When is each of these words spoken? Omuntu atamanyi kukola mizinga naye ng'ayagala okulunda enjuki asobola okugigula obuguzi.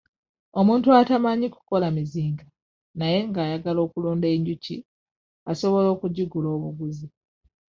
Omuntu 0.59 0.87
atamanyi 0.99 1.47
kukola 1.55 1.87
mizinga 1.95 2.45
naye 2.99 3.17
ng'ayagala 3.29 3.79
okulunda 3.87 4.27
enjuki 4.35 4.75
asobola 5.51 5.87
okugigula 5.95 6.47
obuguzi. 6.55 7.07